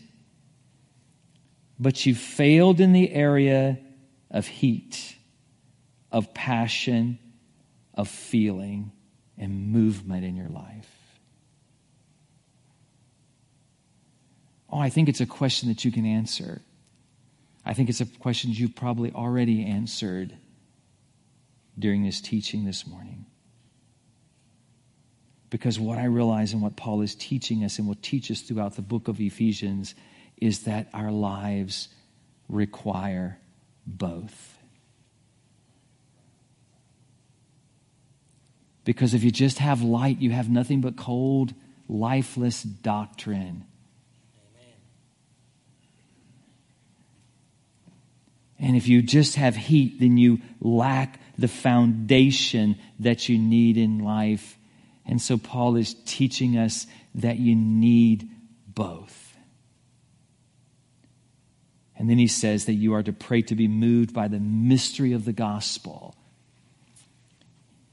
[1.79, 3.77] but you failed in the area
[4.31, 5.15] of heat,
[6.11, 7.19] of passion,
[7.93, 8.91] of feeling,
[9.37, 10.89] and movement in your life?
[14.67, 16.59] Oh, I think it's a question that you can answer.
[17.63, 20.35] I think it's a question you've probably already answered
[21.77, 23.27] during this teaching this morning.
[25.51, 28.77] Because what I realize and what Paul is teaching us and will teach us throughout
[28.77, 29.93] the book of Ephesians
[30.37, 31.89] is that our lives
[32.47, 33.37] require
[33.85, 34.57] both.
[38.85, 41.53] Because if you just have light, you have nothing but cold,
[41.87, 43.65] lifeless doctrine.
[48.57, 53.99] And if you just have heat, then you lack the foundation that you need in
[53.99, 54.57] life
[55.11, 58.29] and so Paul is teaching us that you need
[58.65, 59.35] both.
[61.97, 65.11] And then he says that you are to pray to be moved by the mystery
[65.11, 66.15] of the gospel.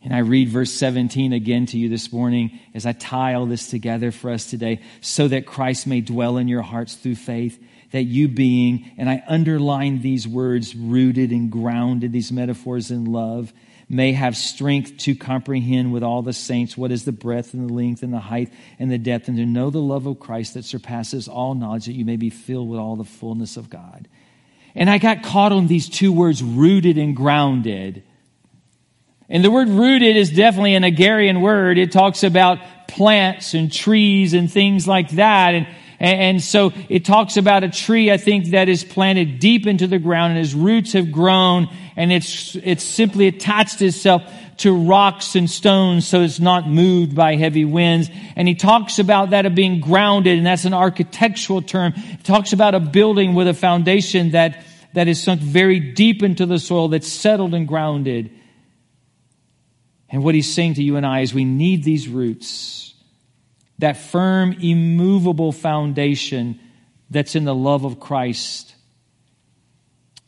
[0.00, 3.68] And I read verse 17 again to you this morning as I tie all this
[3.68, 7.60] together for us today, so that Christ may dwell in your hearts through faith,
[7.90, 13.52] that you being, and I underline these words, rooted and grounded, these metaphors in love,
[13.88, 17.72] may have strength to comprehend with all the saints what is the breadth and the
[17.72, 20.64] length and the height and the depth, and to know the love of Christ that
[20.64, 24.06] surpasses all knowledge, that you may be filled with all the fullness of God.
[24.74, 28.02] And I got caught on these two words, rooted and grounded.
[29.30, 31.78] And the word rooted is definitely an agrarian word.
[31.78, 32.58] It talks about
[32.88, 35.54] plants and trees and things like that.
[35.54, 35.66] And
[36.00, 39.98] and, so it talks about a tree, I think, that is planted deep into the
[39.98, 41.68] ground and its roots have grown
[41.98, 44.22] and it's, it's simply attached itself
[44.58, 48.08] to rocks and stones so it's not moved by heavy winds.
[48.36, 51.92] And he talks about that of being grounded and that's an architectural term.
[51.94, 56.46] He talks about a building with a foundation that, that is sunk very deep into
[56.46, 58.30] the soil that's settled and grounded.
[60.08, 62.94] And what he's saying to you and I is we need these roots
[63.80, 66.60] that firm, immovable foundation
[67.10, 68.76] that's in the love of Christ.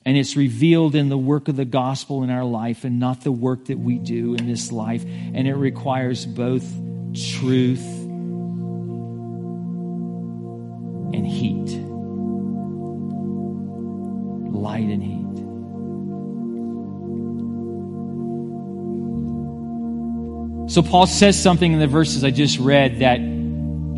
[0.05, 3.33] And it's revealed in the work of the gospel in our life and not the
[3.33, 5.05] work that we do in this life.
[5.05, 6.65] And it requires both
[7.15, 7.85] truth
[11.13, 11.69] and heat,
[14.53, 15.21] light and heat.
[20.73, 23.19] So Paul says something in the verses I just read that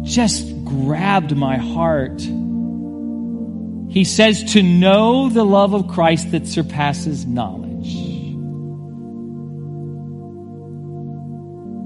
[0.04, 2.22] just grabbed my heart.
[3.92, 7.94] He says to know the love of Christ that surpasses knowledge.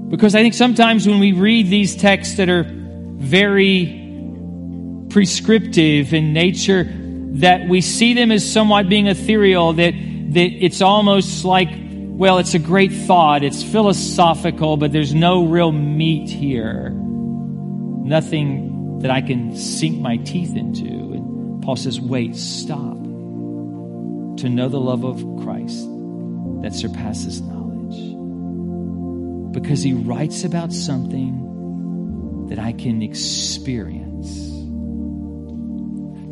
[0.09, 4.03] Because I think sometimes when we read these texts that are very
[5.09, 6.85] prescriptive in nature,
[7.39, 12.53] that we see them as somewhat being ethereal, that, that it's almost like, well, it's
[12.53, 16.93] a great thought, it's philosophical, but there's no real meat here
[18.07, 21.06] nothing that I can sink my teeth into.
[21.67, 22.95] Paul says, wait, stop.
[24.37, 25.85] To know the love of Christ
[26.61, 28.13] that surpasses knowledge.
[29.53, 34.47] Because he writes about something that I can experience.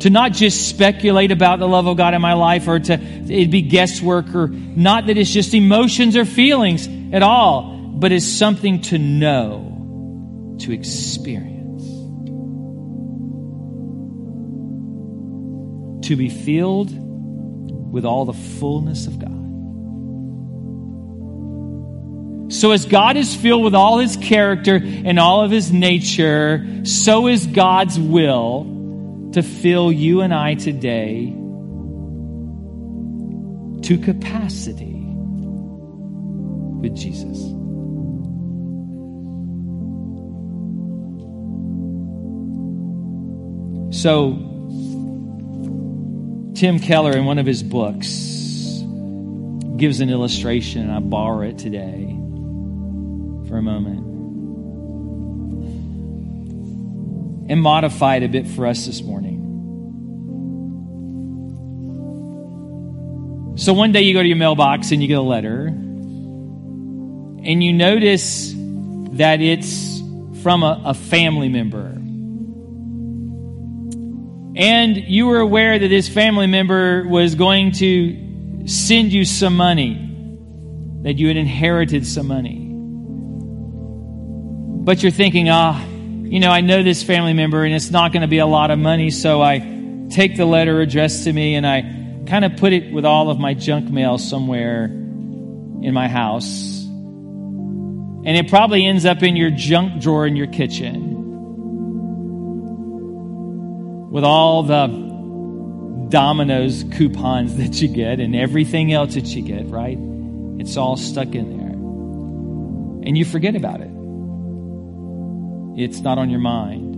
[0.04, 3.50] To not just speculate about the love of God in my life or to it
[3.50, 8.80] be guesswork or not that it's just emotions or feelings at all, but it's something
[8.84, 11.55] to know, to experience.
[16.06, 16.90] To be filled
[17.92, 19.32] with all the fullness of God.
[22.52, 27.26] So, as God is filled with all his character and all of his nature, so
[27.26, 31.26] is God's will to fill you and I today
[33.82, 35.02] to capacity
[36.80, 37.36] with Jesus.
[44.00, 44.55] So,
[46.56, 48.06] Tim Keller, in one of his books,
[49.76, 52.06] gives an illustration, and I borrow it today
[53.46, 54.00] for a moment.
[57.50, 59.34] And modify it a bit for us this morning.
[63.58, 67.74] So one day you go to your mailbox and you get a letter, and you
[67.74, 70.00] notice that it's
[70.42, 71.98] from a, a family member
[74.56, 79.94] and you were aware that this family member was going to send you some money,
[81.02, 82.62] that you had inherited some money.
[84.82, 88.22] But you're thinking, ah, you know, I know this family member and it's not going
[88.22, 89.58] to be a lot of money, so I
[90.10, 93.38] take the letter addressed to me and I kind of put it with all of
[93.38, 96.82] my junk mail somewhere in my house.
[96.82, 101.05] And it probably ends up in your junk drawer in your kitchen
[104.16, 104.86] with all the
[106.08, 109.98] Domino's coupons that you get and everything else that you get, right?
[110.58, 113.06] It's all stuck in there.
[113.06, 113.90] And you forget about it.
[115.78, 116.94] It's not on your mind.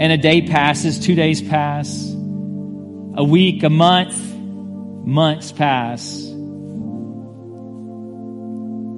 [0.00, 2.10] And a day passes, two days pass,
[3.14, 6.31] a week, a month, months pass.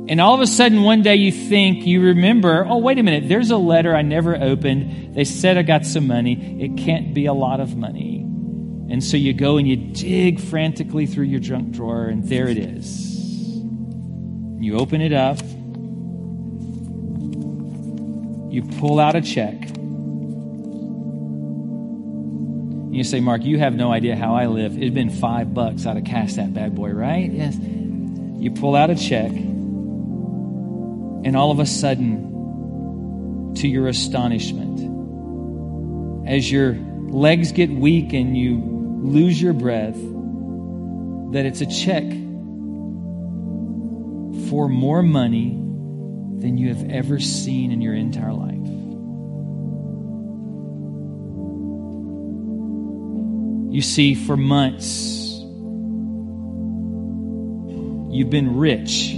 [0.06, 3.28] And all of a sudden, one day you think, you remember, oh, wait a minute,
[3.28, 5.14] there's a letter I never opened.
[5.14, 6.62] They said I got some money.
[6.62, 8.20] It can't be a lot of money.
[8.90, 12.58] And so you go and you dig frantically through your junk drawer, and there it
[12.58, 13.12] is.
[14.60, 15.40] You open it up,
[18.52, 19.54] you pull out a check.
[22.84, 24.76] And you say, Mark, you have no idea how I live.
[24.76, 27.32] It'd been five bucks I'd have cashed that bad boy, right?
[27.32, 27.56] Yes.
[27.58, 29.32] You pull out a check,
[31.24, 34.92] and all of a sudden, to your astonishment,
[36.28, 38.60] as your legs get weak and you
[39.02, 39.96] lose your breath,
[41.32, 42.04] that it's a check
[44.48, 45.50] for more money
[46.40, 48.54] than you have ever seen in your entire life.
[53.74, 55.40] You see, for months,
[58.14, 59.10] you've been rich,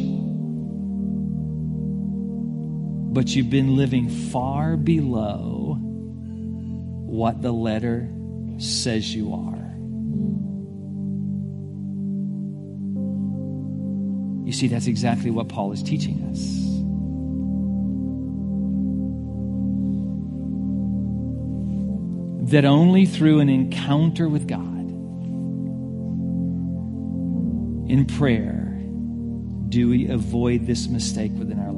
[3.17, 8.13] but you've been living far below what the letter
[8.59, 9.75] says you are.
[14.45, 16.41] You see, that's exactly what Paul is teaching us.
[22.51, 24.91] That only through an encounter with God
[27.91, 28.79] in prayer
[29.71, 31.76] do we avoid this mistake within our lives.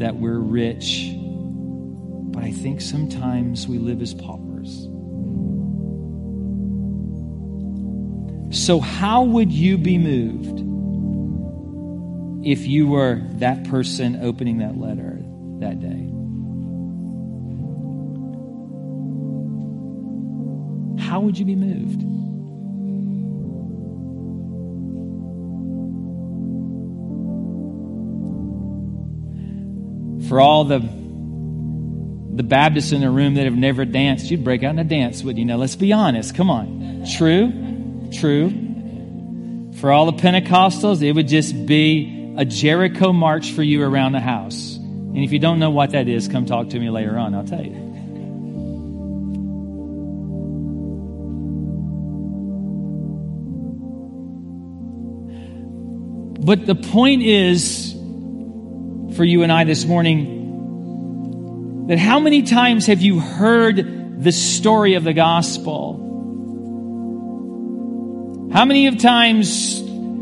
[0.00, 4.88] That we're rich, but I think sometimes we live as paupers.
[8.52, 10.58] So, how would you be moved
[12.44, 15.18] if you were that person opening that letter
[15.60, 16.08] that day?
[21.04, 22.09] How would you be moved?
[30.30, 34.70] For all the the Baptists in the room that have never danced, you'd break out
[34.70, 35.44] in a dance, would you?
[35.44, 36.36] Now, let's be honest.
[36.36, 37.04] Come on.
[37.16, 38.08] True?
[38.12, 38.50] True.
[39.80, 44.20] For all the Pentecostals, it would just be a Jericho march for you around the
[44.20, 44.76] house.
[44.76, 47.34] And if you don't know what that is, come talk to me later on.
[47.34, 47.88] I'll tell you.
[56.38, 57.89] But the point is,
[59.14, 64.94] for you and I this morning, that how many times have you heard the story
[64.94, 65.98] of the gospel?
[68.52, 69.80] How many of times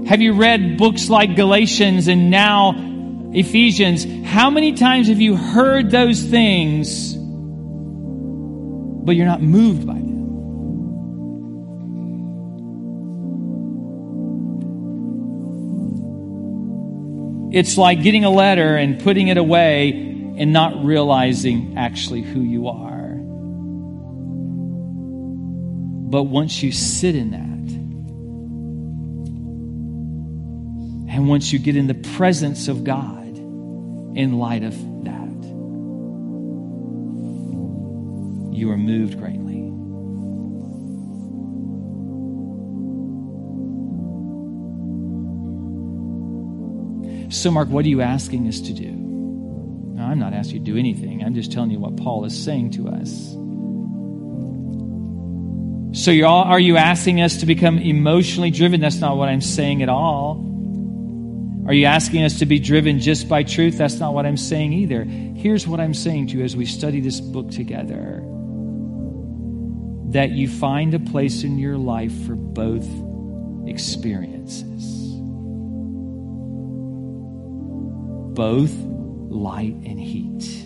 [0.09, 2.74] have you read books like Galatians and now
[3.32, 4.07] Ephesians?
[4.26, 7.14] How many times have you heard those things,
[9.05, 10.07] but you're not moved by them?
[17.59, 22.68] It's like getting a letter and putting it away and not realizing actually who you
[22.68, 23.16] are.
[26.11, 27.48] But once you sit in that,
[31.18, 35.42] And once you get in the presence of God in light of that,
[38.56, 39.47] you are moved greatly.
[47.29, 48.89] So, Mark, what are you asking us to do?
[50.01, 51.22] I'm not asking you to do anything.
[51.22, 53.35] I'm just telling you what Paul is saying to us.
[56.01, 58.81] So, all, are you asking us to become emotionally driven?
[58.81, 60.45] That's not what I'm saying at all.
[61.66, 63.76] Are you asking us to be driven just by truth?
[63.76, 65.05] That's not what I'm saying either.
[65.05, 68.22] Here's what I'm saying to you as we study this book together
[70.12, 72.89] that you find a place in your life for both
[73.68, 74.97] experiences,
[78.39, 80.64] both light and heat.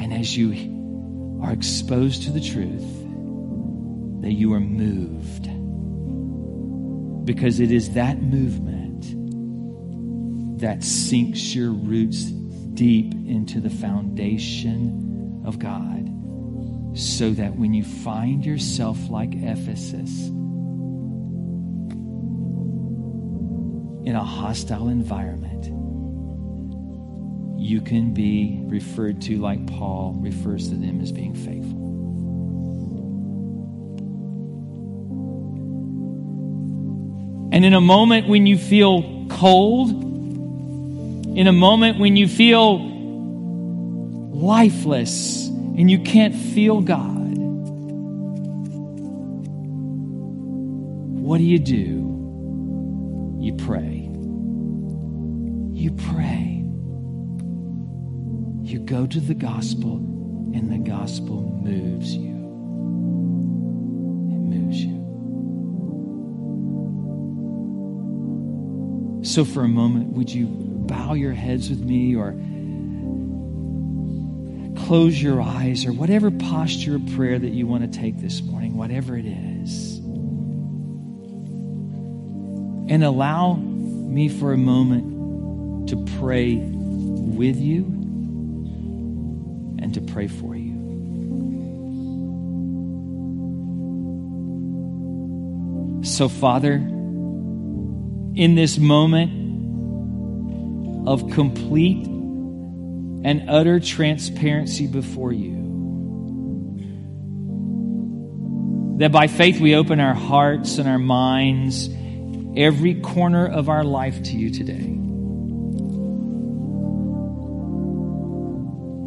[0.00, 2.86] And as you are exposed to the truth,
[4.22, 5.46] that you are moved
[7.24, 9.02] because it is that movement
[10.60, 16.08] that sinks your roots deep into the foundation of God
[16.96, 20.30] so that when you find yourself like Ephesus
[24.08, 25.66] in a hostile environment,
[27.60, 31.76] you can be referred to like Paul refers to them as being faithful.
[37.52, 42.78] And in a moment when you feel cold, in a moment when you feel
[44.38, 47.36] lifeless and you can't feel God,
[51.20, 52.08] what do you do?
[53.38, 53.97] You pray.
[58.88, 62.30] Go to the gospel, and the gospel moves you.
[64.32, 64.96] It moves you.
[69.24, 72.32] So, for a moment, would you bow your heads with me or
[74.86, 78.74] close your eyes or whatever posture of prayer that you want to take this morning,
[78.74, 79.98] whatever it is?
[82.90, 87.97] And allow me for a moment to pray with you
[90.18, 90.74] pray for you.
[96.02, 99.30] So, Father, in this moment
[101.08, 105.54] of complete and utter transparency before you,
[108.98, 111.88] that by faith we open our hearts and our minds,
[112.56, 114.96] every corner of our life to you today.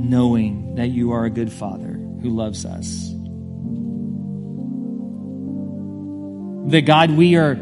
[0.07, 3.09] Knowing that you are a good Father who loves us.
[6.71, 7.57] That God, we are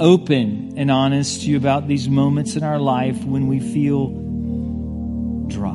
[0.00, 4.08] open and honest to you about these moments in our life when we feel
[5.48, 5.74] dry.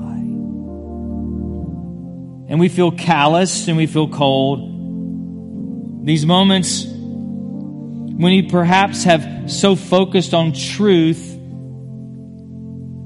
[2.49, 6.05] And we feel calloused and we feel cold.
[6.05, 11.31] These moments when we perhaps have so focused on truth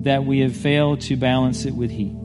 [0.03, 2.16] that we have failed to balance it with heat.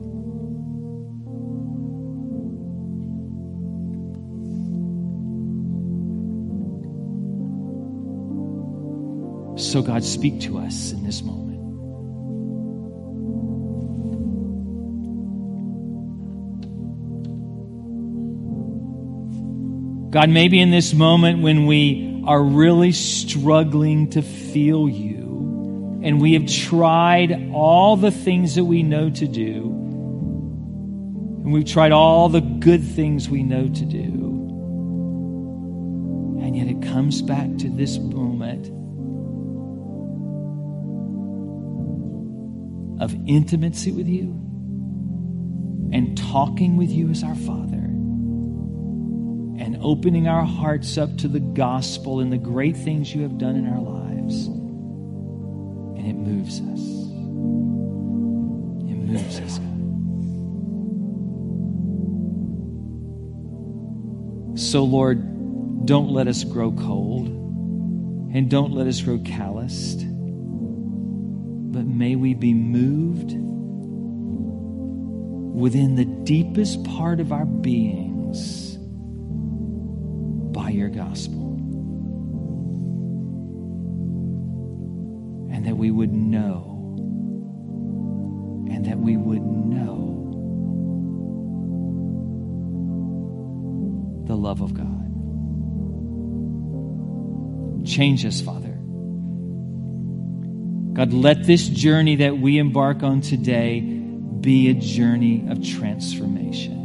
[9.73, 11.59] So, God, speak to us in this moment.
[20.11, 26.33] God, maybe in this moment when we are really struggling to feel you, and we
[26.33, 29.71] have tried all the things that we know to do,
[31.45, 34.03] and we've tried all the good things we know to do,
[36.43, 38.82] and yet it comes back to this moment
[42.99, 44.29] of intimacy with you
[45.91, 47.77] and talking with you as our Father
[49.57, 53.55] and opening our hearts up to the gospel and the great things you have done
[53.55, 54.47] in our lives.
[55.97, 56.79] And it moves us.
[58.89, 59.59] It moves us.
[64.55, 70.01] So, Lord, don't let us grow cold and don't let us grow calloused,
[71.93, 73.31] may we be moved
[75.53, 78.77] within the deepest part of our beings
[80.53, 81.53] by your gospel.
[85.51, 86.95] And that we would know,
[88.71, 90.09] and that we would know
[94.25, 95.01] the love of God.
[97.85, 98.72] Change us, Father.
[101.03, 106.82] God, let this journey that we embark on today be a journey of transformation.